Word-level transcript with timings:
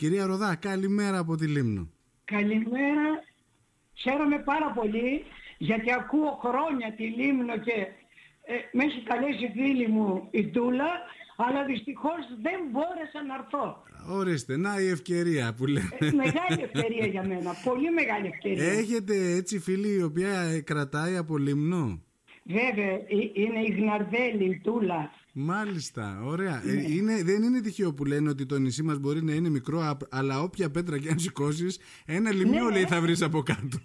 Κυρία 0.00 0.26
Ροδά, 0.26 0.54
καλημέρα 0.54 1.18
από 1.18 1.36
τη 1.36 1.46
Λίμνο. 1.46 1.88
Καλημέρα. 2.24 3.08
Χαίρομαι 3.94 4.38
πάρα 4.38 4.70
πολύ 4.74 5.24
γιατί 5.58 5.92
ακούω 5.92 6.40
χρόνια 6.44 6.94
τη 6.96 7.02
Λίμνο 7.02 7.58
και 7.58 7.72
ε, 8.44 8.54
με 8.72 8.84
έχει 8.84 9.02
καλέσει 9.02 9.50
φίλη 9.54 9.88
μου 9.88 10.28
η 10.30 10.46
Τούλα 10.46 10.90
αλλά 11.36 11.64
δυστυχώς 11.64 12.22
δεν 12.42 12.60
μπόρεσα 12.70 13.24
να 13.28 13.34
έρθω. 13.34 13.82
Ορίστε, 14.18 14.56
να 14.56 14.80
η 14.80 14.88
ευκαιρία 14.88 15.54
που 15.56 15.66
λέμε. 15.66 15.96
Ε, 15.98 16.10
μεγάλη 16.12 16.62
ευκαιρία 16.62 17.06
για 17.06 17.26
μένα, 17.26 17.50
πολύ 17.64 17.90
μεγάλη 17.90 18.26
ευκαιρία. 18.26 18.72
Έχετε 18.72 19.14
έτσι 19.34 19.58
φίλη 19.58 19.98
η 19.98 20.02
οποία 20.02 20.60
κρατάει 20.60 21.16
από 21.16 21.36
Λίμνο; 21.36 22.02
Βέβαια, 22.44 22.92
ε, 22.92 23.04
είναι 23.32 23.60
η 23.60 23.72
Γναρδέλη, 23.78 24.44
η 24.44 24.60
Τούλα. 24.64 25.10
Μάλιστα, 25.32 26.20
ωραία. 26.24 26.62
Ε, 26.66 26.92
είναι, 26.92 27.22
δεν 27.22 27.42
είναι 27.42 27.60
τυχαίο 27.60 27.92
που 27.92 28.04
λένε 28.04 28.28
ότι 28.28 28.46
το 28.46 28.58
νησί 28.58 28.82
μας 28.82 28.98
μπορεί 28.98 29.22
να 29.22 29.32
είναι 29.32 29.48
μικρό, 29.48 29.96
αλλά 30.10 30.42
όποια 30.42 30.70
πέτρα 30.70 30.98
και 30.98 31.08
αν 31.10 31.18
σηκώσεις, 31.18 31.78
ένα 32.06 32.32
λιμνίο 32.32 32.64
Ναι. 32.64 32.70
λέει 32.72 32.84
θα 32.84 33.00
βρεις 33.00 33.22
από 33.22 33.42
κάτω. 33.42 33.78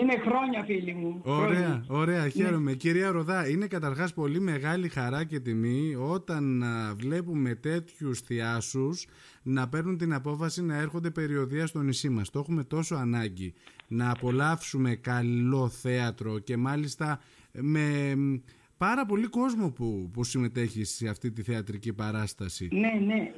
Είναι 0.00 0.18
χρόνια 0.26 0.64
φίλοι 0.64 0.94
μου. 0.94 1.20
Ωραία, 1.24 1.46
χρόνια. 1.46 1.84
ωραία, 1.88 2.28
χαίρομαι. 2.28 2.72
Κυρία 2.74 3.10
Ροδά, 3.10 3.48
είναι 3.48 3.66
καταρχάς 3.66 4.14
πολύ 4.14 4.40
μεγάλη 4.40 4.88
χαρά 4.88 5.24
και 5.24 5.40
τιμή 5.40 5.94
όταν 5.98 6.62
α, 6.62 6.94
βλέπουμε 6.96 7.54
τέτοιους 7.54 8.20
θειάσους 8.20 9.06
να 9.42 9.68
παίρνουν 9.68 9.96
την 9.98 10.12
απόφαση 10.12 10.62
να 10.62 10.76
έρχονται 10.76 11.10
περιοδία 11.10 11.66
στο 11.66 11.82
νησί 11.82 12.08
μας. 12.08 12.30
Το 12.30 12.38
έχουμε 12.38 12.64
τόσο 12.64 12.94
ανάγκη 12.94 13.54
να 13.88 14.10
απολαύσουμε 14.10 14.94
καλό 14.94 15.68
θέατρο 15.68 16.38
και 16.38 16.56
μάλιστα 16.56 17.20
με 17.52 18.14
μ, 18.16 18.34
πάρα 18.78 19.06
πολύ 19.06 19.26
κόσμο 19.26 19.70
που, 19.70 20.10
που 20.12 20.24
συμμετέχει 20.24 20.84
σε 20.84 21.08
αυτή 21.08 21.30
τη 21.32 21.42
θεατρική 21.42 21.92
παράσταση. 21.92 22.68
Ναι, 22.72 22.92
ναι. 23.14 23.30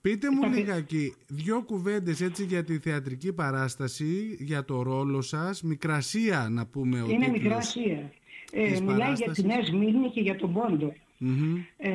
Πείτε 0.00 0.30
μου 0.30 0.40
Τα 0.40 0.48
παι- 0.48 0.56
λιγάκι 0.58 1.14
δυο 1.28 1.62
κουβέντες 1.62 2.20
έτσι 2.20 2.44
για 2.44 2.64
τη 2.64 2.78
θεατρική 2.78 3.32
παράσταση, 3.32 4.36
για 4.40 4.64
το 4.64 4.82
ρόλο 4.82 5.20
σας, 5.20 5.62
μικρασία 5.62 6.48
να 6.50 6.66
πούμε 6.66 7.02
ο 7.02 7.06
Είναι 7.08 7.18
τίτλος. 7.24 7.30
μικρά 7.42 7.56
ασία. 7.56 8.12
Ε, 8.52 8.70
της 8.70 8.80
μιλάει 8.80 8.96
για 8.96 9.04
παράστασης. 9.04 9.42
τη 9.42 9.48
Νέα 9.48 9.64
Σμύρνη 9.64 10.10
και 10.10 10.20
για 10.20 10.36
τον 10.36 10.52
Πόντο. 10.52 10.92
Μμμ. 11.18 11.56
Ε, 11.76 11.90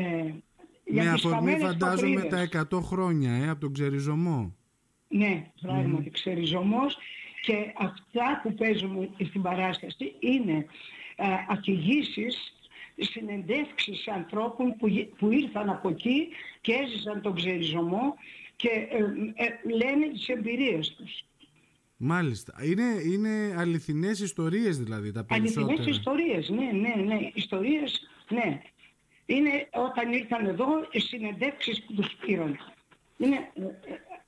για 0.86 1.04
Με 1.04 1.14
τις 1.14 1.26
αφορμή 1.26 1.36
χαμένες 1.38 1.62
φαντάζομαι 1.62 2.14
πατρίδες. 2.16 2.30
τα 2.30 2.42
100 2.42 2.82
χρόνια 2.82 3.32
ε, 3.34 3.50
από 3.50 3.60
τον 3.60 3.74
ξεριζωμό. 3.74 4.56
Ναι, 5.08 5.52
πράγματι, 5.62 6.10
ξεριζωμός 6.10 6.98
και 7.42 7.54
αυτά 7.78 8.40
που 8.44 8.54
παίζουμε 8.54 9.10
στην 9.30 9.42
παράσταση 9.42 10.14
είναι 10.20 10.66
ε, 11.16 11.26
αφηγήσεις, 11.50 12.54
συνεντεύξεις 13.00 14.08
ανθρώπων 14.08 14.76
που, 14.78 14.88
γε- 14.88 15.08
που 15.18 15.32
ήρθαν 15.32 15.70
από 15.70 15.90
εκεί 15.90 16.28
και 16.62 16.74
έζησαν 16.74 17.22
τον 17.22 17.36
ξεριζωμό 17.36 18.16
και 18.56 18.70
ε, 18.70 18.98
ε, 19.44 19.76
λένε 19.76 20.08
τις 20.14 20.28
εμπειρίες 20.28 20.96
τους. 20.96 21.24
Μάλιστα. 21.98 22.54
Είναι, 22.64 22.84
είναι 23.14 23.56
αληθινές 23.58 24.20
ιστορίες 24.20 24.78
δηλαδή 24.78 25.12
τα 25.12 25.24
περισσότερα. 25.26 25.66
Αληθινές 25.66 25.96
ιστορίες, 25.98 26.50
ναι, 26.50 26.72
ναι, 26.72 27.04
ναι, 27.04 27.30
ιστορίες, 27.34 28.08
ναι. 28.30 28.62
Είναι 29.26 29.68
όταν 29.74 30.12
ήρθαν 30.14 30.46
εδώ 30.46 30.68
οι 30.92 31.00
συνεντεύξεις 31.00 31.84
που 31.84 31.94
τους 31.94 32.16
πήραν. 32.26 32.60
Είναι 33.18 33.36
ε, 33.36 33.62
ε, 33.62 33.70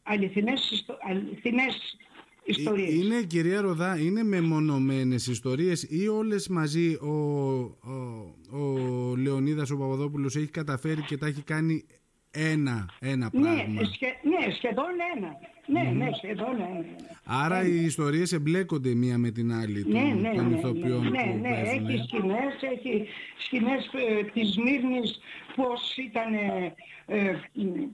αληθινές, 0.04 0.72
ιστο- 0.72 0.98
αληθινές 1.02 1.98
ιστορίες. 2.46 2.90
Ε, 2.90 2.96
Είναι 2.96 3.24
κυρία 3.24 3.62
Ροδά, 3.62 3.98
είναι 4.00 4.24
μεμονωμένες 4.24 5.28
ιστορίες 5.28 5.84
ή 5.84 6.08
όλες 6.08 6.48
μαζί 6.48 6.94
ο, 6.94 7.08
ο, 7.10 8.36
ο 8.52 9.16
Λεωνίδας 9.16 9.70
ο 9.70 9.78
Παπαδόπουλος 9.78 10.36
έχει 10.36 10.48
καταφέρει 10.48 11.02
και 11.02 11.18
τα 11.18 11.28
έχει 11.28 11.42
κάνει 11.42 11.86
ένα, 12.32 12.90
ένα 13.00 13.30
Ναι, 13.34 13.42
πράγμα; 13.42 13.84
σχε, 13.94 14.06
ναι, 14.06 14.54
σχεδόν 14.54 14.86
ένα. 15.16 15.30
Ναι, 15.68 15.92
ναι, 15.92 16.10
σχεδόν 16.18 16.56
ένα. 16.56 16.86
Άρα 17.24 17.66
οι 17.68 17.84
ιστορίες 17.86 18.32
εμπλέκονται 18.32 18.94
μία 18.94 19.18
με 19.18 19.32
την 19.32 19.54
άλλη 19.54 19.84
των, 19.84 19.92
Ναι, 19.92 20.14
ναι, 20.22 20.36
των 20.36 20.50
ναι, 20.50 20.58
ηθοποιών 20.58 21.02
ναι, 21.04 21.10
ναι, 21.10 21.32
που 21.32 21.38
ναι, 21.38 21.50
παίζουν, 21.50 21.86
έχει 21.88 22.00
ε. 22.00 22.04
σκηνές, 22.04 22.54
έχει 22.74 23.08
σκηνές 23.38 23.90
ε, 23.94 24.24
της 24.24 24.58
Μύρνης 24.58 25.20
πώς 25.56 25.98
ήταν 25.98 26.34
ε, 26.34 26.74
ε, 27.06 27.40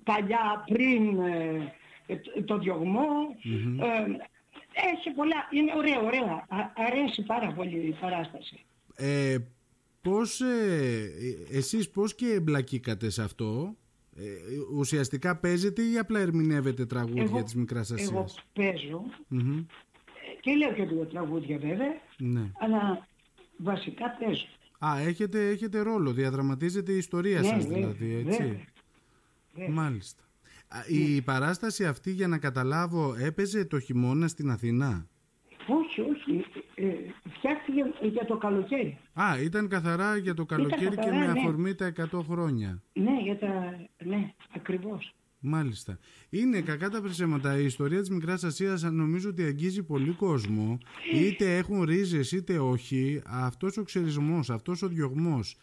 παλιά 0.04 0.64
πριν 0.68 1.20
ε, 1.20 1.74
ε, 2.08 2.42
το 2.42 2.58
διωγμό. 2.58 3.10
Ε, 3.82 4.12
έχει 4.96 5.10
πολλά, 5.16 5.36
είναι 5.52 5.72
ωραία, 5.76 6.00
ωραία. 6.02 6.46
Α- 6.48 6.72
αρέσει 6.76 7.22
πάρα 7.22 7.52
πολύ 7.54 7.78
η 7.88 7.96
παράσταση. 8.02 8.66
Ε, 8.96 9.38
πώς, 10.02 10.42
ε, 10.42 11.12
εσείς 11.52 11.90
πώς 11.90 12.16
και 12.16 12.26
εμπλακήκατε 12.32 13.10
σε 13.10 13.24
αυτό; 13.24 13.76
Ε, 14.20 14.24
ουσιαστικά 14.78 15.38
παίζετε 15.38 15.82
ή 15.82 15.98
απλά 15.98 16.20
ερμηνεύετε 16.20 16.86
τραγούδια 16.86 17.44
της 17.44 17.56
Μικράς 17.56 17.92
Ασίας; 17.92 18.10
εγώ 18.12 18.26
παίζω 18.54 19.04
Μμμ. 19.28 19.58
ε, 19.58 19.64
και 20.42 20.52
λέω 20.56 20.74
και 20.74 20.84
δύο 20.86 21.06
τραγούδια 21.06 21.58
βέβαια, 21.58 22.02
ναι. 22.18 22.52
αλλά 22.60 23.08
βασικά 23.58 24.10
παίζω. 24.20 24.46
Α, 24.80 25.00
έχετε, 25.00 25.48
έχετε 25.50 25.80
ρόλο, 25.80 26.12
διαδραματίζετε 26.12 26.92
η 26.92 26.98
ιστορία 26.98 27.40
Ναι, 27.40 27.48
σας 27.48 27.66
βέβαια, 27.68 27.88
δηλαδή, 27.92 28.16
έτσι; 28.28 28.42
βέβαια, 28.44 28.66
βέβαια. 29.54 29.74
Μάλιστα. 29.74 30.24
Α, 30.68 30.78
Η 30.88 31.22
παράσταση 31.22 31.86
αυτή, 31.86 32.12
για 32.12 32.28
να 32.28 32.38
καταλάβω, 32.38 33.16
έπαιζε 33.20 33.66
το 33.66 33.80
χειμώνα 33.80 34.28
στην 34.28 34.50
Αθηνά. 34.50 35.08
Όχι, 35.68 36.02
όχι. 36.02 36.46
Ε, 36.76 36.86
φτιάχτηκε 37.38 38.08
για 38.08 38.26
το 38.26 38.38
καλοκαίρι. 38.38 38.98
Α, 39.14 39.42
ήταν 39.44 39.68
καθαρά 39.68 40.18
για 40.18 40.34
το 40.34 40.46
καλοκαίρι 40.46 40.90
και 40.90 40.96
καθαρά, 40.96 41.16
με 41.18 41.26
ναι. 41.26 41.40
αφορμή 41.40 41.76
τα 41.76 41.94
100 42.12 42.22
χρόνια. 42.30 42.84
Ναι, 42.94 43.22
για 43.24 43.38
τα... 43.40 43.48
Ναι, 44.06 44.34
ακριβώς. 44.56 45.16
Μάλιστα. 45.40 46.00
Είναι 46.30 46.62
κακά 46.62 46.90
τα 46.90 47.02
ψέματα. 47.02 47.60
Η 47.60 47.66
ιστορία 47.66 48.00
της 48.00 48.10
Μικράς 48.10 48.44
Ασίας 48.44 48.84
νομίζω 48.84 49.30
ότι 49.30 49.44
αγγίζει 49.44 49.84
πολύ 49.84 50.12
κόσμο. 50.12 50.78
Είτε 51.14 51.58
έχουν 51.58 51.84
ρίζες 51.84 52.32
είτε 52.32 52.60
όχι. 52.60 53.22
Αυτός 53.26 53.78
ο 53.78 53.84
ξερισμός, 53.84 54.50
αυτός 54.50 54.82
ο 54.82 54.88
διωγμός. 54.88 55.58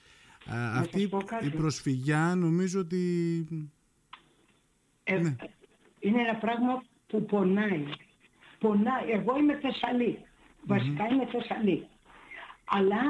α, 0.47 0.55
Να 0.57 0.71
αυτή 0.73 1.01
σας 1.01 1.09
πω 1.11 1.23
κάτι. 1.23 1.47
η 1.47 1.51
προσφυγιά 1.51 2.35
νομίζω 2.37 2.81
ότι... 2.81 2.99
Ε, 5.05 5.19
Ναι. 5.19 5.35
Είναι 6.01 6.21
ένα 6.21 6.35
πράγμα 6.35 6.83
που 7.07 7.25
πονάει. 7.25 7.85
Πονάει. 8.59 9.11
Εγώ 9.11 9.39
είμαι 9.39 9.59
Θεσσαλή. 9.63 10.19
Βασικά 10.67 11.07
είμαι 11.11 11.27
Θεσσαλή. 11.27 11.87
Αλλά 12.65 13.03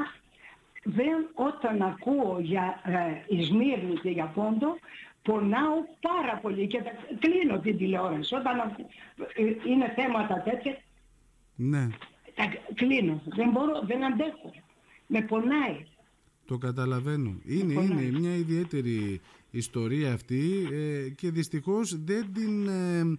δεν, 0.83 1.27
όταν 1.33 1.81
ακούω 1.81 2.37
για 2.39 2.81
ε, 2.83 3.35
Ισμύρνη 3.35 3.93
και 4.01 4.09
για 4.09 4.25
Πόντο, 4.25 4.77
πονάω 5.21 5.73
πάρα 6.01 6.37
πολύ 6.41 6.67
και 6.67 6.81
τα, 6.81 6.91
κλείνω 7.19 7.59
την 7.59 7.77
τηλεόραση. 7.77 8.35
Όταν 8.35 8.59
ακού- 8.59 8.89
ε, 9.35 9.69
είναι 9.69 9.93
θέματα 9.95 10.41
τέτοια, 10.41 10.77
Ναι, 11.55 11.87
τα 12.35 12.43
κλείνω. 12.73 13.21
Δεν 13.25 13.49
μπορώ, 13.49 13.81
δεν 13.83 14.03
αντέχω. 14.03 14.51
Με 15.07 15.21
πονάει. 15.21 15.85
Το 16.45 16.57
καταλαβαίνω. 16.57 17.35
Είναι, 17.45 17.73
πονάει. 17.73 18.07
είναι 18.07 18.19
μια 18.19 18.35
ιδιαίτερη 18.35 19.21
ιστορία 19.51 20.13
αυτή 20.13 20.67
ε, 20.71 21.09
και 21.09 21.31
δυστυχώς 21.31 22.03
δεν 22.03 22.25
την... 22.33 22.67
ε, 22.67 23.17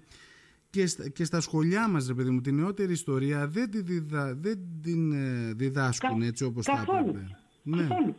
και, 0.70 0.86
στα, 0.86 1.08
και 1.08 1.24
στα 1.24 1.40
σχολιά 1.40 1.88
μας, 1.88 2.06
ρε 2.06 2.14
παιδί 2.14 2.30
μου, 2.30 2.40
την 2.40 2.54
νεότερη 2.56 2.92
ιστορία 2.92 3.48
δεν, 3.48 3.70
τη 3.70 3.82
διδα, 3.82 4.34
δεν 4.40 4.58
την 4.82 5.12
ε, 5.12 5.52
διδάσκουν 5.56 6.18
Κα- 6.20 6.26
έτσι 6.26 6.44
όπως 6.44 6.64
θα 6.64 6.72
καθόλου. 6.72 6.98
έπρεπε. 7.08 7.36
Ναι. 7.62 7.82
Καθόλου. 7.82 8.14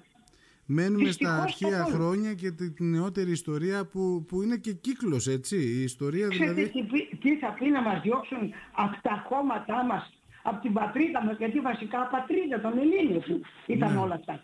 Μένουμε 0.70 1.12
στα 1.12 1.42
Δυστυχώς 1.42 1.42
αρχαία 1.42 1.78
καθόλου. 1.78 1.96
χρόνια 1.96 2.34
και 2.34 2.52
τη 2.52 2.72
τη 2.72 2.84
νεότερη 2.84 3.32
ιστορία 3.32 3.86
που, 3.86 4.26
που 4.28 4.42
είναι 4.42 4.58
και 4.58 4.74
κύκλος, 4.74 5.28
έτσι. 5.28 5.56
Η 5.58 5.82
ιστορία 5.84 6.28
Ξέρετε 6.28 6.54
δηλαδή... 6.54 6.72
τι, 6.72 6.84
πει- 6.84 7.18
τι 7.22 7.38
θα 7.38 7.54
πει 7.60 7.70
να 7.70 7.82
μας 7.82 8.02
διώξουν 8.02 8.38
από 8.76 9.02
τα 9.02 9.26
χώματά 9.30 9.86
μας, 9.86 10.14
από 10.44 10.62
την 10.62 10.74
πατρίδα 10.74 11.24
μας, 11.26 11.38
γιατί 11.38 11.60
βασικά 11.60 12.00
πατρίδα 12.12 12.62
των 12.62 12.74
Ελλήνων 12.78 13.24
ήταν 13.68 13.94
Ναι. 13.94 14.00
όλα 14.00 14.14
αυτά. 14.16 14.44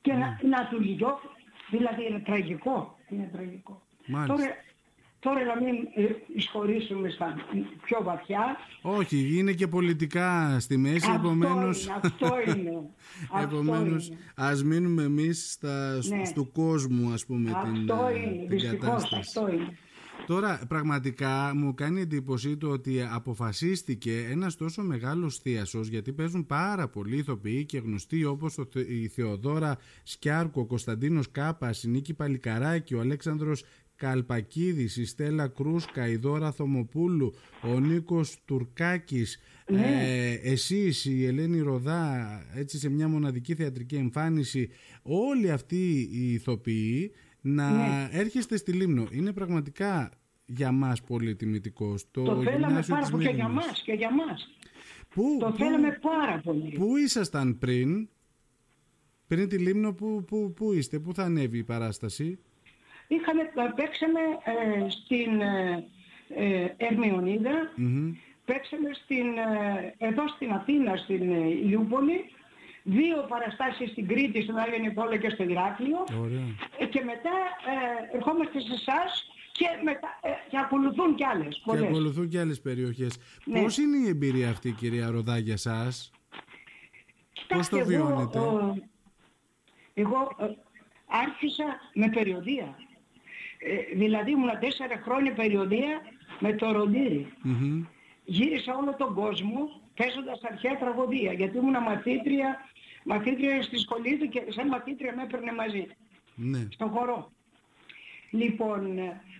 Και 0.00 0.12
να, 0.12 0.38
να 0.48 0.68
τους 0.68 0.86
διώξουν, 0.96 1.30
δηλαδή 1.70 2.06
είναι 2.08 2.18
τραγικό. 2.20 2.96
Είναι 3.08 3.30
τραγικό. 3.32 3.82
Μάλιστα. 4.06 4.34
Τώρα, 4.36 4.56
τώρα 5.20 5.44
να 5.44 5.62
μην 5.62 5.74
ε, 5.94 6.14
εισχωρήσουμε 6.34 7.08
στα 7.08 7.34
πιο 7.84 8.02
βαθιά. 8.02 8.56
Όχι, 8.82 9.36
είναι 9.38 9.52
και 9.52 9.66
πολιτικά 9.68 10.56
στη 10.60 10.76
μέση, 10.76 10.96
Αυτό 11.10 11.12
επομένως... 11.12 11.84
είναι, 11.86 11.94
αυτό 12.02 12.28
είναι. 12.56 12.70
Αυτό 13.32 13.56
Επομένως, 13.56 14.08
είναι. 14.08 14.18
ας 14.34 14.62
μείνουμε 14.64 15.02
εμείς 15.02 15.52
στα, 15.52 15.92
Ναι. 16.08 16.22
του 16.34 16.52
κόσμου, 16.52 17.12
ας 17.12 17.26
πούμε, 17.26 17.48
την, 17.50 17.56
Αυτό 17.92 18.06
ε, 18.06 18.18
είναι, 18.18 18.36
την 18.38 18.48
δυστυχώς 18.48 18.78
κατάσταση. 18.80 19.16
αυτό 19.18 19.52
είναι. 19.52 19.78
Τώρα, 20.26 20.60
πραγματικά 20.68 21.52
μου 21.54 21.74
κάνει 21.74 22.00
εντύπωση 22.00 22.56
το 22.56 22.68
ότι 22.68 23.02
αποφασίστηκε 23.10 24.26
ένας 24.30 24.56
τόσο 24.56 24.82
μεγάλος 24.82 25.38
θείασος, 25.38 25.88
γιατί 25.88 26.12
παίζουν 26.12 26.46
πάρα 26.46 26.88
πολλοί 26.88 27.16
ηθοποιοί 27.16 27.64
και 27.64 27.78
γνωστοί 27.78 28.24
όπως 28.24 28.54
το, 28.54 28.64
Θε- 28.72 28.88
η 28.90 29.08
Θεοδόρα 29.08 29.78
Σκιάρκο, 30.02 30.60
ο 30.60 30.64
Κωνσταντίνος 30.66 31.30
Κάπας, 31.30 31.82
η 31.82 31.88
Νίκη 31.88 32.14
Παλικαράκη, 32.14 32.94
ο 32.94 33.00
Αλέξανδρος 33.00 33.64
Καλπακίδης, 33.96 34.96
η 34.96 35.04
Στέλλα 35.06 35.48
Κρούσκα, 35.48 36.08
η 36.08 36.16
Δώρα 36.16 36.52
Θωμοπούλου, 36.52 37.34
ο 37.62 37.80
Νίκος 37.80 38.36
Τουρκάκης, 38.44 39.38
ε, 39.66 40.32
εσείς, 40.32 41.04
η 41.04 41.24
Ελένη 41.26 41.60
Ροδά, 41.60 42.28
έτσι 42.54 42.78
σε 42.78 42.88
μια 42.88 43.08
μοναδική 43.08 43.54
θεατρική 43.54 43.94
εμφάνιση, 43.94 44.68
όλοι 45.02 45.50
αυτοί 45.50 46.08
οι 46.12 46.32
ηθοποιοί 46.32 47.12
να 47.40 47.70
ναι. 47.70 48.08
έρχεστε 48.10 48.56
στη 48.56 48.72
Λίμνο. 48.72 49.06
Είναι 49.10 49.32
πραγματικά 49.32 50.10
για 50.46 50.72
μας 50.72 51.02
πολύ 51.02 51.36
τιμητικό. 51.36 51.94
Το, 52.10 52.22
το 52.22 52.42
θέλαμε 52.42 52.84
πάρα 52.88 53.08
πολύ 53.10 53.26
και 53.26 53.34
για 53.34 53.48
μας 53.48 53.82
και 53.84 53.92
για 53.92 54.10
μας. 54.14 54.48
Πού, 55.08 55.36
το 55.40 55.52
θέλαμε 55.52 55.98
πάρα 56.00 56.40
πολύ. 56.44 56.74
Πού 56.78 56.96
ήσασταν 56.96 57.58
πριν, 57.58 58.08
πριν 59.26 59.48
τη 59.48 59.58
Λίμνο, 59.58 59.92
πού, 59.92 60.24
πού, 60.24 60.52
πού 60.56 60.72
είστε, 60.72 60.98
πού 60.98 61.14
θα 61.14 61.22
ανέβει 61.22 61.58
η 61.58 61.64
παράσταση; 61.64 62.38
Είχαμε, 63.08 63.42
παίξαμε 63.76 64.20
ε, 64.44 64.90
στην 64.90 65.40
ε, 65.40 65.84
ε, 66.28 66.74
Ερμιονίδα, 66.76 67.72
παίξαμε 68.44 68.90
στην, 69.02 69.26
ε, 69.38 69.94
εδώ 69.98 70.28
στην 70.28 70.52
Αθήνα, 70.52 70.96
στην 70.96 71.30
ε, 71.32 71.68
Ιούπολη, 71.70 72.24
δύο 72.82 73.26
παραστάσεις 73.28 73.90
στην 73.90 74.08
Κρήτη, 74.08 74.42
στον 74.42 74.56
Άγιο 74.56 74.78
Νικόλα 74.78 75.16
και 75.16 75.30
στο 75.30 75.42
Ηράκλειο 75.42 76.04
ε, 76.78 76.86
και 76.86 77.02
μετά 77.04 77.36
ε, 78.12 78.16
ερχόμαστε 78.16 78.60
σε 78.60 78.72
εσάς 78.72 79.26
και, 79.52 79.66
μετά, 79.84 80.08
ε, 80.22 80.28
και 80.50 80.58
ακολουθούν 80.58 81.14
κι 81.14 81.24
άλλες. 81.24 81.62
Πολλές. 81.64 81.82
Και 81.82 81.88
ακολουθούν 81.88 82.28
κι 82.28 82.38
άλλες 82.38 82.60
περιοχές. 82.60 83.18
Ναι. 83.44 83.62
Πώς 83.62 83.78
είναι 83.78 83.96
η 83.96 84.08
εμπειρία 84.08 84.50
αυτή 84.50 84.70
κυρία 84.70 85.10
Ροδά 85.10 85.38
για 85.38 85.56
σας; 85.56 86.10
Πώς 87.48 87.68
το 87.68 87.84
βιώνετε; 87.84 88.38
Εγώ, 88.38 88.76
εγώ 89.94 90.36
άρχισα 91.06 91.64
με 91.94 92.08
περιοδία. 92.08 92.76
Ε, 93.58 93.96
δηλαδή 93.96 94.30
ήμουν 94.30 94.58
τέσσερα 94.60 95.00
χρόνια 95.04 95.32
περιοδία 95.32 96.00
με 96.38 96.52
το 96.52 96.72
ροντήρι. 96.72 97.32
Γύρισα 98.24 98.76
όλο 98.76 98.94
τον 98.94 99.14
κόσμο 99.14 99.80
παίζοντας 99.98 100.40
αρχαία 100.42 100.76
τραγωδία 100.78 101.32
γιατί 101.32 101.56
ήμουν 101.56 101.82
μαθήτρια, 101.82 102.48
μαθήτρια 103.04 103.62
στη 103.62 103.78
σχολή 103.78 104.16
του 104.18 104.28
και 104.28 104.42
σαν 104.48 104.66
μαθήτρια 104.68 105.14
με 105.16 105.22
έπαιρνε 105.22 105.52
μαζί. 105.52 105.86
Ναι. 106.34 106.66
Στον 106.70 106.88
χορό. 106.90 107.32
Λοιπόν, 108.30 108.82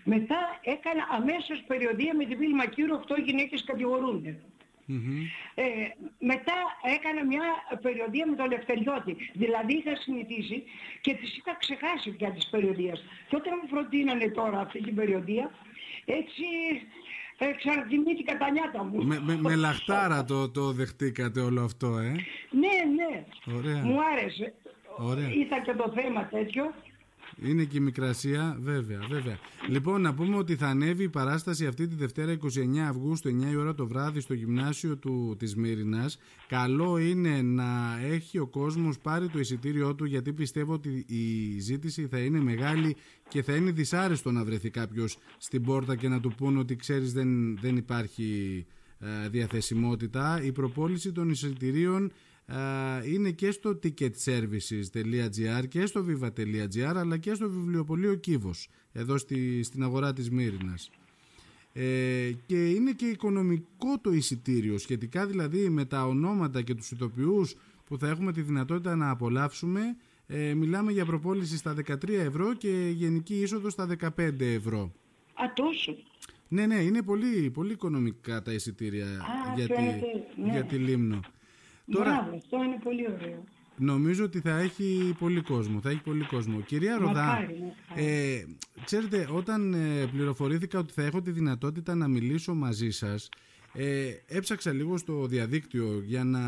μετά 0.03 0.59
έκανα 0.63 1.07
αμέσως 1.11 1.63
περιοδία 1.67 2.15
με 2.15 2.25
τη 2.25 2.35
Βίλμα 2.35 2.65
Κύρο, 2.65 3.03
8 3.07 3.15
γυναίκες 3.25 3.63
κατηγορούνται. 3.63 4.39
Ε, 5.55 5.63
μετά 6.19 6.57
έκανα 6.95 7.25
μια 7.25 7.43
περιοδία 7.81 8.25
με 8.27 8.35
τον 8.35 8.45
Ελευθεριώτη. 8.51 9.15
Δηλαδή 9.33 9.73
είχα 9.73 9.95
συνηθίσει 9.95 10.63
και 11.01 11.13
τις 11.13 11.37
είχα 11.37 11.55
ξεχάσει 11.59 12.09
πια 12.11 12.31
τις 12.31 12.47
περιοδίες. 12.49 13.03
Και 13.29 13.35
όταν 13.35 13.59
μου 13.61 13.69
προτείνανε 13.69 14.29
τώρα 14.29 14.59
αυτή 14.59 14.81
την 14.81 14.95
περιοδία, 14.95 15.51
έτσι 16.05 16.43
εξαρτημήθηκα 17.45 18.37
τα 18.37 18.51
νιάτα 18.51 18.83
μου. 18.83 19.03
Με, 19.03 19.19
με, 19.23 19.37
με 19.41 19.55
λαχτάρα 19.55 20.23
το, 20.23 20.49
το 20.49 20.71
δεχτήκατε 20.71 21.39
όλο 21.39 21.63
αυτό, 21.63 21.97
ε; 21.97 22.09
Ναι, 22.49 22.75
ναι. 22.95 23.25
Ωραία. 23.57 23.83
Μου 23.83 23.97
άρεσε. 24.11 24.53
Ωραία. 24.97 25.29
Ήταν 25.29 25.63
και 25.63 25.73
το 25.73 25.93
θέμα 25.95 26.25
τέτοιο. 26.25 26.73
Είναι 27.43 27.63
και 27.63 27.77
η 27.77 27.79
μικρασία, 27.79 28.57
βέβαια, 28.61 28.99
βέβαια. 29.09 29.37
Λοιπόν, 29.67 30.01
να 30.01 30.13
πούμε 30.13 30.37
ότι 30.37 30.55
θα 30.55 30.67
ανέβει 30.67 31.03
η 31.03 31.09
παράσταση 31.09 31.65
αυτή 31.65 31.87
τη 31.87 31.95
Δευτέρα 31.95 32.37
29 32.41 32.77
Αυγούστου, 32.89 33.29
9 33.29 33.51
η 33.51 33.55
ώρα 33.55 33.75
το 33.75 33.87
βράδυ, 33.87 34.19
στο 34.19 34.33
γυμνάσιο 34.33 34.97
του, 34.97 35.35
της 35.39 35.55
Μύρινας. 35.55 36.17
Καλό 36.47 36.97
είναι 36.97 37.41
να 37.41 37.99
έχει 38.03 38.39
ο 38.39 38.47
κόσμος 38.47 38.99
πάρει 38.99 39.27
το 39.27 39.39
εισιτήριό 39.39 39.95
του, 39.95 40.05
γιατί 40.05 40.33
πιστεύω 40.33 40.73
ότι 40.73 41.05
η 41.07 41.59
ζήτηση 41.59 42.07
θα 42.07 42.19
είναι 42.19 42.39
μεγάλη 42.39 42.95
και 43.27 43.43
θα 43.43 43.55
είναι 43.55 43.71
δυσάρεστο 43.71 44.31
να 44.31 44.43
βρεθεί 44.43 44.69
κάποιος 44.69 45.17
στην 45.37 45.63
πόρτα 45.63 45.95
και 45.95 46.07
να 46.07 46.19
του 46.19 46.31
πούνε 46.37 46.59
ότι 46.59 46.75
ξέρεις 46.75 47.13
δεν, 47.13 47.57
δεν 47.57 47.77
υπάρχει 47.77 48.65
ε, 48.99 49.29
διαθεσιμότητα. 49.29 50.41
Η 50.43 50.51
προπόληση 50.51 51.11
των 51.11 51.29
εισιτηρίων 51.29 52.11
είναι 53.05 53.31
και 53.31 53.51
στο 53.51 53.79
ticketservices.gr 53.83 55.67
και 55.67 55.85
στο 55.85 56.05
viva.gr 56.07 56.93
αλλά 56.95 57.17
και 57.17 57.33
στο 57.33 57.49
βιβλιοπωλείο 57.49 58.15
Κύβος 58.15 58.69
εδώ 58.91 59.17
στη, 59.17 59.63
στην 59.63 59.83
αγορά 59.83 60.13
της 60.13 60.29
Μύρινας. 60.29 60.89
Ε, 61.73 62.31
και 62.45 62.69
είναι 62.69 62.91
και 62.91 63.05
οικονομικό 63.05 63.99
το 64.01 64.11
εισιτήριο 64.11 64.77
σχετικά 64.77 65.25
δηλαδή 65.25 65.69
με 65.69 65.85
τα 65.85 66.05
ονόματα 66.07 66.61
και 66.61 66.75
τους 66.75 66.91
ηθοποιούς 66.91 67.55
που 67.85 67.97
θα 67.97 68.07
έχουμε 68.07 68.33
τη 68.33 68.41
δυνατότητα 68.41 68.95
να 68.95 69.09
απολαύσουμε 69.09 69.81
ε, 70.27 70.53
μιλάμε 70.53 70.91
για 70.91 71.05
προπόληση 71.05 71.57
στα 71.57 71.75
13 71.85 72.09
ευρώ 72.09 72.53
και 72.53 72.91
γενική 72.93 73.41
είσοδος 73.41 73.73
στα 73.73 73.87
15 74.17 74.39
ευρώ. 74.39 74.91
Α, 75.33 75.53
τόσο. 75.53 75.95
Ναι, 76.47 76.65
ναι, 76.65 76.75
είναι 76.75 77.01
πολύ, 77.01 77.49
πολύ 77.49 77.71
οικονομικά 77.71 78.41
τα 78.41 78.53
εισιτήρια 78.53 79.05
για, 79.55 79.67
τη, 79.67 79.81
ναι. 79.81 80.51
για 80.51 80.63
τη 80.63 80.75
Λίμνο. 80.75 81.19
Τώρα, 81.91 82.11
Μπράβο, 82.11 82.35
αυτό 82.35 82.63
είναι 82.63 82.79
πολύ 82.83 83.05
ωραίο. 83.11 83.43
Νομίζω 83.77 84.23
ότι 84.23 84.39
θα 84.39 84.57
έχει 84.57 85.15
πολύ 85.19 85.41
κόσμο. 85.41 85.79
Θα 85.81 85.89
έχει 85.89 86.01
πολύ 86.01 86.25
κόσμο. 86.25 86.61
Κυρία 86.61 86.97
Ροδά, 86.97 87.47
ε, 87.95 88.43
ξέρετε, 88.83 89.27
όταν 89.31 89.73
ε, 89.73 90.07
πληροφορήθηκα 90.11 90.79
ότι 90.79 90.93
θα 90.93 91.03
έχω 91.03 91.21
τη 91.21 91.31
δυνατότητα 91.31 91.95
να 91.95 92.07
μιλήσω 92.07 92.53
μαζί 92.53 92.89
σας, 92.89 93.29
ε, 93.73 94.11
έψαξα 94.27 94.73
λίγο 94.73 94.97
στο 94.97 95.25
διαδίκτυο 95.25 96.01
για 96.05 96.23
να 96.23 96.41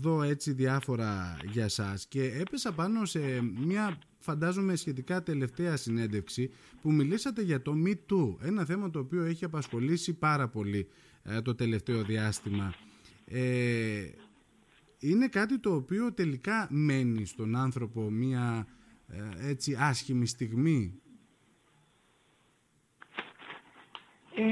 δω 0.00 0.22
έτσι 0.22 0.52
διάφορα 0.52 1.36
για 1.52 1.68
σας 1.68 2.06
και 2.06 2.22
έπεσα 2.22 2.72
πάνω 2.72 3.04
σε 3.04 3.20
μια 3.66 3.98
φαντάζομαι 4.18 4.76
σχετικά 4.76 5.22
τελευταία 5.22 5.76
συνέντευξη 5.76 6.50
που 6.82 6.92
μιλήσατε 6.92 7.42
για 7.42 7.62
το 7.62 7.74
Me 7.86 7.94
Too, 8.12 8.34
ένα 8.42 8.64
θέμα 8.64 8.90
το 8.90 8.98
οποίο 8.98 9.22
έχει 9.22 9.44
απασχολήσει 9.44 10.12
πάρα 10.12 10.48
πολύ 10.48 10.88
ε, 11.22 11.40
το 11.40 11.54
τελευταίο 11.54 12.02
διάστημα. 12.02 12.74
Ε, 13.24 14.02
είναι 14.98 15.28
κάτι 15.28 15.58
το 15.58 15.74
οποίο 15.74 16.12
τελικά 16.12 16.66
μένει 16.70 17.24
στον 17.24 17.56
άνθρωπο 17.56 18.00
μία 18.00 18.66
ε, 19.08 19.50
έτσι 19.50 19.76
άσχημη 19.80 20.26
στιγμή; 20.26 21.00
Ε, 24.34 24.42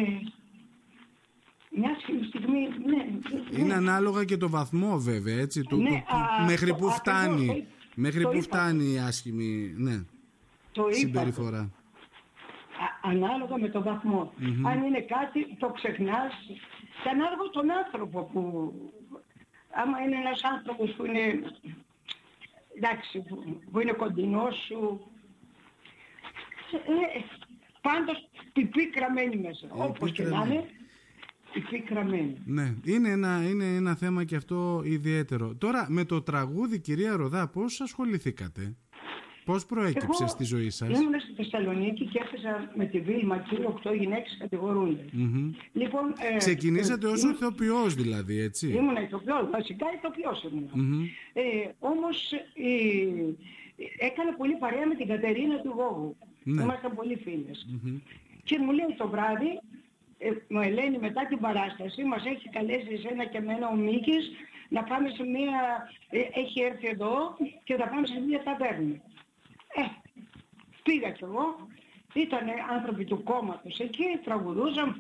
μια 1.70 1.90
άσχημη 1.96 2.25
στιγμή, 2.25 2.69
ναι. 2.84 3.19
Είναι 3.58 3.75
ανάλογα 3.75 4.25
και 4.25 4.37
το 4.37 4.48
βαθμό 4.48 4.98
βέβαια, 4.98 5.38
έτσι, 5.38 5.62
το, 5.62 5.76
ναι, 5.76 6.04
μέχρι 6.46 6.75
που 6.75 6.90
φτάνει, 6.90 7.66
μέχρι 7.94 8.22
που 8.22 8.43
φτάνει 8.43 8.93
η 8.93 8.98
άσχημη, 8.98 9.75
ναι, 9.76 10.04
το 10.72 10.87
συμπεριφορά. 10.90 11.60
Α, 11.60 13.10
ανάλογα 13.10 13.58
με 13.58 13.69
το 13.69 13.82
βαθμο 13.82 14.32
Αν 14.66 14.82
είναι 14.82 15.00
κάτι 15.00 15.56
το 15.58 15.69
ξεχνάς 15.69 16.32
και 17.02 17.08
ανάλογα 17.08 17.50
τον 17.52 17.70
άνθρωπο 17.70 18.31
που 18.32 18.72
άμα 19.82 20.00
είναι 20.00 20.17
ένας 20.17 20.40
άνθρωπος 20.43 20.90
που 20.90 21.05
είναι, 21.06 21.43
εντάξει, 22.76 23.25
που, 23.70 23.81
είναι 23.81 23.93
κοντινός 23.93 24.55
σου, 24.67 25.11
ε, 26.73 27.20
πάντως 27.81 28.28
πιπί 28.52 28.90
κραμμένη 28.90 29.37
μέσα, 29.37 29.67
ε, 29.67 29.70
όπως 29.73 30.12
και 30.12 30.23
να 30.23 30.44
είναι, 30.46 30.65
πιπί 31.53 31.81
κραμμένη. 31.81 32.43
Ναι, 32.44 32.74
είναι 32.84 33.08
ένα, 33.08 33.48
είναι 33.48 33.65
ένα 33.65 33.94
θέμα 33.94 34.24
και 34.24 34.36
αυτό 34.36 34.82
ιδιαίτερο. 34.84 35.55
Τώρα 35.55 35.86
με 35.89 36.05
το 36.05 36.22
τραγούδι 36.22 36.81
κυρία 36.81 37.17
Ροδά 37.17 37.48
πώς 37.48 37.81
ασχοληθήκατε; 37.81 38.77
Πώς 39.46 39.67
προέκυψε 39.67 40.06
Εγώ 40.22 40.29
στη 40.29 40.44
ζωή 40.44 40.70
σας; 40.70 40.88
ήμουν 40.88 41.20
στη 41.20 41.32
Θεσσαλονίκη 41.36 42.05
και 42.06 42.20
έφεσα 42.22 42.72
με 42.74 42.84
τη 42.84 43.00
Βίλμα 43.00 43.38
και 43.38 43.56
οκτώ 43.67 43.93
γυναίκες 43.93 44.36
κατηγορούνται. 44.38 45.05
Λοιπόν, 45.72 46.15
ε, 46.32 46.36
Ξεκινήσατε 46.36 47.06
ε, 47.06 47.10
ως 47.10 47.22
ηθοποιός 47.22 47.94
δηλαδή, 47.94 48.41
έτσι; 48.41 48.69
Ήμουν 48.69 48.96
ηθοποιός, 48.96 49.50
βασικά 49.50 49.86
ηθοποιός 49.96 50.43
ήμουν. 50.43 50.70
Mm-hmm. 50.74 51.08
Ε, 51.32 51.43
όμως 51.79 52.32
ε, 52.32 54.06
έκανα 54.06 54.32
πολύ 54.36 54.55
παρέα 54.55 54.86
με 54.86 54.94
την 54.94 55.06
Κατερίνα 55.06 55.60
του 55.60 55.72
Γόγου. 55.76 56.17
Ναι. 56.43 56.62
Ήμασταν 56.62 56.94
πολύ 56.94 57.20
Και 58.44 58.58
μου 58.58 58.72
λέει 58.72 58.94
το 58.98 59.08
βράδυ, 59.08 59.60
ε, 60.19 60.31
μου 60.48 60.60
Ελένη 60.60 60.98
μετά 60.98 61.26
την 61.26 61.38
παράσταση, 61.41 62.05
μας 62.05 62.24
έχει 62.24 62.48
καλέσει 62.48 62.88
εσένα 62.93 63.24
και 63.24 63.38
εμένα 63.38 63.69
ο 63.69 63.76
Μίκης 63.76 64.31
να 64.69 64.82
πάμε 64.82 65.08
σε 65.08 65.22
μία, 65.22 65.58
ε, 66.10 66.41
έχει 66.41 66.60
έρθει 66.60 66.86
εδώ 66.88 67.36
και 67.65 67.74
θα 67.74 67.88
πάμε 67.88 68.06
σε 68.06 68.20
μία 68.26 68.43
ταβέρνη. 68.43 69.03
Ε, 70.86 70.90
πήγα 70.90 71.10
κι 71.10 71.24
εγώ, 71.24 71.69
ήταν 72.14 72.46
άνθρωποι 72.70 73.05
του 73.05 73.22
κόμματος 73.22 73.78
εκεί, 73.78 74.05
τραγουδούσαν, 74.24 74.96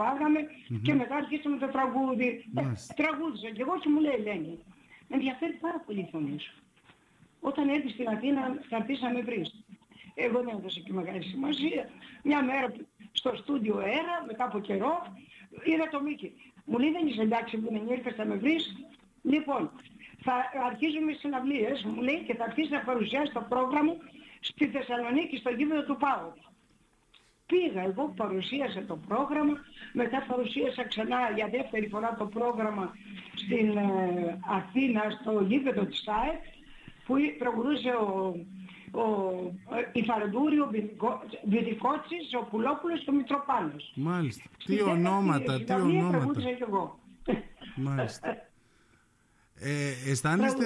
και 0.82 0.94
μετά 0.94 1.14
αρχίσαμε 1.16 1.56
το 1.58 1.66
τραγούδι. 1.66 2.44
Ε, 2.56 2.62
τραγούδισα 2.94 3.50
κι 3.50 3.60
εγώ 3.60 3.78
και 3.78 3.88
μου 3.88 4.00
λέει 4.00 4.12
Ελένη, 4.12 4.58
με 5.08 5.16
ενδιαφέρει 5.16 5.52
πάρα 5.52 5.82
πολύ 5.86 5.98
η 5.98 6.08
φωνή 6.10 6.38
σου. 6.40 6.54
Όταν 7.40 7.68
έρθεις 7.68 7.92
στην 7.92 8.08
Αθήνα 8.08 8.40
θα 8.68 8.76
έρθεις 8.76 9.00
να 9.00 9.10
με 9.10 9.20
βρεις. 9.20 9.64
Εγώ 10.14 10.38
δεν 10.42 10.56
έδωσα 10.58 10.80
και 10.80 10.92
μεγάλη 10.92 11.22
σημασία. 11.22 11.88
Μια 12.22 12.44
μέρα 12.44 12.72
στο 13.12 13.36
στούντιο 13.36 13.76
αέρα, 13.78 14.24
μετά 14.26 14.44
από 14.44 14.58
καιρό, 14.60 15.16
είδα 15.64 15.88
το 15.88 16.02
Μίκη. 16.02 16.32
Μου 16.64 16.78
λέει 16.78 16.90
δεν 16.90 17.06
είσαι 17.06 17.22
εντάξει 17.22 17.58
που 17.58 17.72
δεν 17.72 17.86
ήρθες 17.88 18.14
θα 18.14 18.24
με 18.24 18.34
βρεις. 18.34 18.76
Λοιπόν, 19.22 19.70
θα 20.22 20.34
αρχίζουμε 20.66 21.12
συναυλίες, 21.12 21.82
μου 21.84 22.02
λέει, 22.02 22.22
και 22.26 22.34
θα 22.34 22.44
αρχίσει 22.44 22.70
να 22.70 22.80
παρουσιάσει 22.80 23.32
το 23.32 23.46
πρόγραμμα 23.48 23.92
στη 24.50 24.66
Θεσσαλονίκη 24.66 25.36
στο 25.36 25.50
γήπεδο 25.50 25.82
του 25.82 25.96
ΠΑΟ. 25.96 26.32
Πήγα 27.46 27.82
εγώ, 27.82 28.12
παρουσίασα 28.16 28.84
το 28.84 28.96
πρόγραμμα, 29.08 29.54
μετά 29.92 30.24
παρουσίασα 30.28 30.84
ξανά 30.88 31.20
για 31.34 31.48
δεύτερη 31.48 31.88
φορά 31.88 32.14
το 32.18 32.26
πρόγραμμα 32.26 32.94
στην 33.34 33.76
ε, 33.76 34.38
Αθήνα 34.58 35.02
στο 35.20 35.40
γήπεδο 35.40 35.84
της 35.84 36.02
ΣΑΕ 36.02 36.34
που 37.06 37.14
τραγουδούσε 37.38 37.88
ο, 37.88 38.34
ο, 39.00 39.06
η 39.92 40.02
Φαρδούρη, 40.02 40.58
ο 40.60 40.70
Βιδικότσης, 41.44 42.34
ο 42.40 42.44
Πουλόπουλος 42.50 43.04
και 43.04 43.10
ο 43.10 43.12
Μητροπάνος. 43.12 43.92
Μάλιστα. 43.94 44.44
Τι 44.64 44.82
ονόματα, 44.82 45.64
τι 45.64 45.72
ονόματα. 45.72 46.40
και 46.40 46.64
εγώ. 46.68 46.98
Μάλιστα. 47.76 48.36
Ε, 49.60 50.10
αισθάνεστε, 50.10 50.64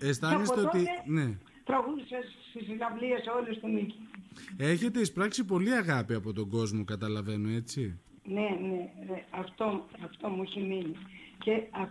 αισθάνεστε 0.00 0.60
ότι... 0.60 0.86
Ναι. 1.04 1.36
Τραγούδισα 1.68 2.16
στις 2.48 2.64
συναυλίες 2.66 3.22
όλες 3.38 3.58
του 3.58 3.68
Νίκη. 3.68 3.98
Έχετε 4.56 5.00
εισπράξει 5.00 5.44
πολύ 5.44 5.72
αγάπη 5.74 6.14
από 6.14 6.32
τον 6.32 6.48
κόσμο, 6.48 6.84
καταλαβαίνω, 6.84 7.48
έτσι; 7.48 7.98
Ναι, 8.24 8.48
ναι, 8.60 8.82
ναι. 9.08 9.24
Αυτό, 9.30 9.86
αυτό 10.04 10.28
μου 10.28 10.42
έχει 10.42 10.60
μείνει. 10.60 10.96
Και 11.38 11.52
α, 11.52 11.82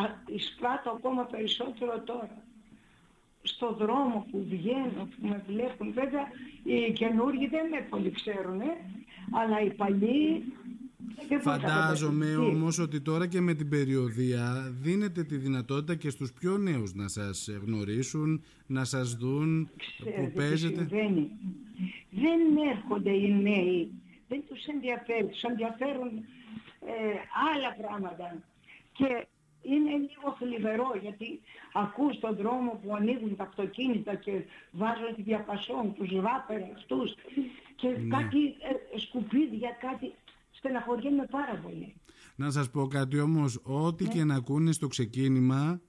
α, 0.00 0.02
εισπράττω 0.26 0.90
ακόμα 0.90 1.22
περισσότερο 1.24 2.00
τώρα 2.00 2.42
στο 3.42 3.74
δρόμο 3.74 4.26
που 4.30 4.46
βγαίνω, 4.50 5.08
που 5.10 5.26
με 5.28 5.42
βλέπουν. 5.46 5.92
Βέβαια 5.92 6.26
οι 6.64 6.92
καινούργοι 6.92 7.46
δεν 7.46 7.68
με 7.68 7.86
πολύ 7.90 8.10
ξέρουν, 8.10 8.60
αλλά 9.32 9.60
οι 9.60 9.70
παλιοί 9.70 10.52
Φαντάζομαι 11.40 12.36
όμως 12.36 12.78
ότι 12.78 13.00
τώρα 13.00 13.26
και 13.26 13.40
με 13.40 13.54
την 13.54 13.68
περιοδία 13.68 14.72
δίνετε 14.80 15.22
τη 15.24 15.36
δυνατότητα 15.36 15.94
και 15.94 16.10
στους 16.10 16.32
πιο 16.32 16.56
νέους 16.58 16.94
να 16.94 17.08
σας 17.08 17.48
γνωρίσουν, 17.66 18.42
να 18.66 18.84
σας 18.84 19.14
δουν 19.14 19.68
Ξέρετε 19.76 20.20
που 20.22 20.32
παίζετε. 20.34 20.74
συμβαίνει. 20.74 21.30
Δεν 22.10 22.40
έρχονται 22.70 23.10
οι 23.10 23.32
νέοι, 23.42 23.90
δεν 24.28 24.42
τους 24.48 24.64
ενδιαφέρει, 24.66 25.26
τους 25.26 25.42
ενδιαφέρουν 25.42 26.10
ε, 26.86 26.92
άλλα 27.54 27.76
πράγματα. 27.86 28.42
Και 28.92 29.26
είναι 29.62 29.90
λίγο 29.90 30.36
θλιβερό 30.38 30.90
γιατί 31.02 31.40
ακούς 31.72 32.18
τον 32.20 32.36
δρόμο 32.36 32.80
που 32.82 32.94
ανοίγουν 32.94 33.36
τα 33.36 33.42
αυτοκίνητα 33.44 34.14
και 34.14 34.32
βάζουν 34.70 35.14
τη 35.16 35.22
διαπασόν, 35.22 35.94
τους 35.94 36.10
ράπερ 36.10 36.62
αυτούς 36.76 37.14
και 37.76 37.88
Ναι. 37.88 38.16
κάτι 38.16 38.42
ε, 38.94 38.98
σκουπίδια, 38.98 39.70
κάτι 39.80 40.12
στεναχωριέμαι 40.62 41.26
πάρα 41.30 41.60
πολύ. 41.62 41.94
Να 42.36 42.50
σας 42.50 42.70
πω 42.70 42.86
κάτι 42.86 43.18
όμως, 43.18 43.60
ό,τι 43.62 44.04
και 44.04 44.24
να 44.24 44.34
ακούνε 44.34 44.72
στο 44.72 44.86
ξεκίνημα, 44.86 45.80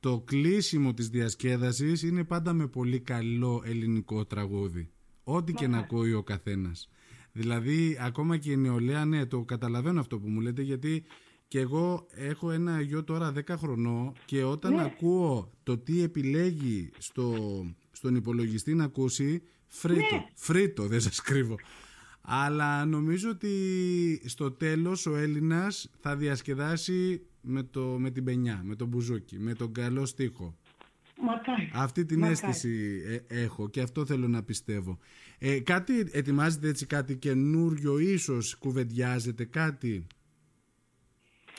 το 0.00 0.20
κλείσιμο 0.20 0.94
της 0.94 1.08
διασκέδασης 1.08 2.02
είναι 2.02 2.24
πάντα 2.24 2.52
με 2.52 2.66
πολύ 2.66 3.00
καλό 3.00 3.62
ελληνικό 3.66 4.24
τραγούδι. 4.24 4.90
Ό,τι 5.24 5.52
και 5.52 5.66
να 5.66 5.78
ακούει 5.78 6.12
ο 6.12 6.22
καθένας. 6.22 6.88
Δηλαδή, 7.32 7.96
ακόμα 8.00 8.36
και 8.36 8.50
η 8.50 8.56
νεολαία, 8.56 9.04
ναι, 9.04 9.26
το 9.26 9.42
καταλαβαίνω 9.42 10.00
αυτό 10.00 10.18
που 10.18 10.28
μου 10.28 10.40
λέτε, 10.40 10.62
γιατί 10.62 11.04
και 11.48 11.58
εγώ 11.60 12.06
έχω 12.10 12.50
ένα 12.50 12.80
γιο 12.80 13.04
τώρα 13.04 13.32
10 13.32 13.56
χρονών 13.56 14.12
και 14.24 14.42
όταν 14.44 14.74
Ναι. 14.74 14.82
ακούω 14.82 15.50
το 15.62 15.78
τι 15.78 16.02
επιλέγει 16.02 16.90
στο, 16.98 17.34
στον 17.90 18.14
υπολογιστή 18.14 18.74
να 18.74 18.84
ακούσει, 18.84 19.42
φρίτο, 19.66 20.14
Ναι. 20.14 20.24
φρίτο, 20.34 20.86
δεν 20.86 21.00
σας 21.00 21.20
κρύβω. 21.20 21.56
Αλλά 22.26 22.84
νομίζω 22.84 23.30
ότι 23.30 23.50
στο 24.24 24.50
τέλος 24.52 25.06
ο 25.06 25.16
Έλληνας 25.16 25.90
θα 26.00 26.16
διασκεδάσει 26.16 27.26
με, 27.40 27.62
το, 27.62 27.80
με 27.80 28.10
την 28.10 28.24
πενιά, 28.24 28.60
με 28.64 28.74
τον 28.76 28.88
μπουζούκι, 28.88 29.38
με 29.38 29.54
τον 29.54 29.72
καλό 29.72 30.06
στίχο. 30.06 30.56
Μακάρι. 31.20 31.70
Αυτή 31.74 32.04
την 32.04 32.18
Μακάρι. 32.18 32.32
αίσθηση 32.32 33.02
ε, 33.28 33.42
έχω 33.42 33.68
και 33.68 33.80
αυτό 33.80 34.06
θέλω 34.06 34.28
να 34.28 34.42
πιστεύω. 34.42 34.98
Ε, 35.38 35.60
κάτι 35.60 36.08
ετοιμάζετε 36.12 36.68
έτσι 36.68 36.86
κάτι 36.86 37.16
καινούριο 37.16 37.98
ίσως 37.98 38.56
κουβεντιάζετε 38.58 39.44
κάτι; 39.44 40.06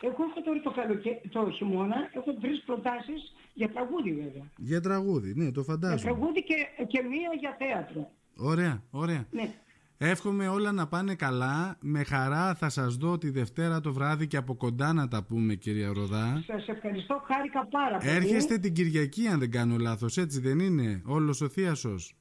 Εγώ 0.01 0.15
έχω 0.29 0.41
τώρα 0.45 0.61
το, 0.61 0.71
καλοκαι... 0.71 1.21
το 1.29 1.51
χειμώνα, 1.51 1.95
έχω 2.13 2.33
τρεις 2.33 2.63
προτάσεις 2.65 3.33
για 3.53 3.69
τραγούδι 3.69 4.13
βέβαια. 4.13 4.51
Για 4.57 4.81
τραγούδι, 4.81 5.33
ναι 5.35 5.51
το 5.51 5.61
Για 5.61 5.63
φαντάζομαι. 5.73 6.01
τραγούδι 6.01 6.43
και, 6.43 6.55
και 6.87 7.01
μία 7.01 7.29
για 7.39 7.55
θέατρο. 7.59 8.11
Ωραία, 8.35 8.83
ωραία. 8.89 9.27
Ναι. 9.31 9.53
Εύχομαι 9.97 10.47
όλα 10.47 10.71
να 10.71 10.87
πάνε 10.87 11.15
καλά. 11.15 11.77
Με 11.81 12.03
χαρά 12.03 12.55
θα 12.55 12.69
σας 12.69 12.95
δω 12.95 13.17
τη 13.17 13.29
Δευτέρα 13.29 13.81
το 13.81 13.93
βράδυ 13.93 14.27
και 14.27 14.37
από 14.37 14.55
κοντά 14.55 14.93
να 14.93 15.07
τα 15.07 15.23
πούμε 15.23 15.55
κυρία 15.55 15.91
Ροδά. 15.93 16.43
Σας 16.47 16.67
ευχαριστώ, 16.67 17.23
χάρηκα 17.27 17.65
πάρα 17.65 17.97
πολύ. 17.97 18.11
Έρχεστε 18.11 18.57
την 18.57 18.73
Κυριακή 18.73 19.27
αν 19.27 19.39
δεν 19.39 19.51
κάνω 19.51 19.77
λάθος, 19.77 20.17
έτσι 20.17 20.39
δεν 20.39 20.59
είναι, 20.59 21.01
όλος 21.05 21.41
ο 21.41 21.49
θείασος. 21.49 22.15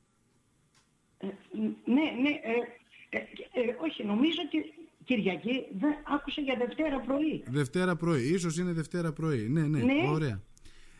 Ε, 1.18 1.26
ναι, 1.84 2.02
ναι, 2.22 2.28
ε, 2.28 3.18
ε, 3.18 3.18
ε, 3.18 3.74
όχι, 3.82 4.04
νομίζω 4.04 4.38
ότι 4.46 4.72
Κυριακή 5.04 5.66
δεν 5.78 5.92
άκουσα 6.14 6.40
για 6.40 6.56
Δευτέρα 6.58 7.00
πρωί. 7.00 7.42
Δευτέρα 7.46 7.96
πρωί, 7.96 8.22
ίσως 8.22 8.58
είναι 8.58 8.72
Δευτέρα 8.72 9.12
πρωί. 9.12 9.48
Ναι, 9.48 9.60
ναι, 9.60 9.78
Ναι. 9.78 10.08
ωραία. 10.08 10.42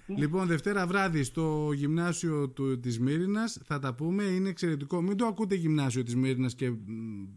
Λοιπόν, 0.07 0.47
Δευτέρα 0.47 0.87
βράδυ 0.87 1.23
στο 1.23 1.71
γυμνάσιο 1.75 2.49
του, 2.49 2.81
της 2.81 3.01
Μύρινας 3.01 3.61
θα 3.65 3.79
τα 3.79 3.95
πούμε, 3.95 4.23
είναι 4.23 4.49
εξαιρετικό. 4.49 5.03
Μην 5.03 5.17
το 5.17 5.27
ακούτε 5.27 5.55
γυμνάσιο 5.55 6.03
της 6.03 6.17
Μύρινας 6.17 6.55
και 6.55 6.71
μ, 6.71 6.77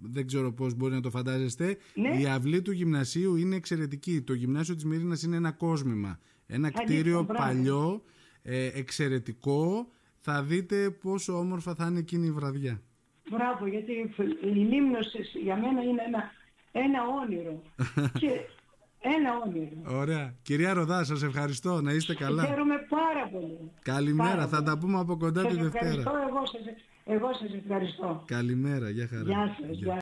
δεν 0.02 0.28
ξέρω 0.28 0.54
πώς 0.54 0.74
μπορεί 0.76 0.94
να 0.94 1.02
το 1.02 1.10
φαντάζεστε. 1.10 1.78
Ναι. 1.94 2.20
Η 2.22 2.26
αυλή 2.26 2.62
του 2.62 2.72
γυμνασίου 2.72 3.36
είναι 3.36 3.56
εξαιρετική. 3.56 4.22
Το 4.22 4.34
γυμνάσιο 4.34 4.76
της 4.76 4.86
Μύρινας 4.86 5.24
είναι 5.24 5.36
ένα 5.36 5.52
κόσμημα. 5.52 6.20
Ένα 6.48 6.68
Αλήθεια, 6.68 6.84
κτίριο 6.84 7.24
μπράβο. 7.24 7.44
παλιό, 7.44 8.04
ε, 8.42 8.66
εξαιρετικό. 8.74 9.92
Θα 10.18 10.44
δείτε 10.44 10.90
πόσο 10.90 11.38
όμορφα 11.40 11.76
θα 11.76 11.88
είναι 11.88 12.00
εκείνη 12.00 12.28
η 12.28 12.32
βραδιά. 12.32 12.82
Μπράβο, 13.30 13.68
γιατί 13.68 13.92
η 14.42 14.48
Λίμνος 14.48 15.08
για 15.44 15.56
μένα 15.56 15.82
είναι 15.82 16.02
ένα, 16.08 16.32
ένα 16.72 17.00
όνειρο. 17.24 17.62
και 18.22 18.30
ένα 19.16 19.32
όνειρο. 19.46 20.00
Ωραία. 20.00 20.34
Κυρία 20.42 20.74
Ροδά, 20.74 21.04
σας 21.04 21.24
ευχαριστώ. 21.24 21.82
Να 21.82 21.92
είστε 21.92 22.14
καλά. 22.16 22.46
Χαίρομαι 22.46 22.76
πάρα 22.90 23.24
πολύ. 23.32 23.72
Καλημέρα. 23.82 24.30
Πάρα 24.30 24.48
Θα 24.48 24.56
πολύ. 24.58 24.66
τα 24.70 24.78
πούμε 24.78 25.00
από 25.00 25.18
κοντά 25.18 25.42
Σας 25.42 25.52
τη 25.54 25.60
ευχαριστώ, 25.60 25.96
Δευτέρα. 25.98 26.26
εγώ 26.30 26.42
σας, 26.46 26.62
εγώ 27.06 27.30
σας 27.40 27.50
ευχαριστώ. 27.64 28.24
Καλημέρα. 28.26 28.90
Γεια 28.90 29.08
χαρά. 29.08 29.24
Γεια 29.24 29.56
σας, 29.60 29.68
Γεια. 29.70 29.74
γεια. 29.86 29.94